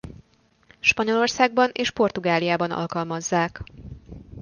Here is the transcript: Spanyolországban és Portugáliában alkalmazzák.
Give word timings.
Spanyolországban 0.79 1.69
és 1.73 1.91
Portugáliában 1.91 2.71
alkalmazzák. 2.71 3.63